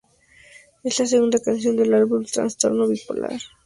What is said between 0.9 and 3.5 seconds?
la segunda canción del álbum Trastorno bipolar.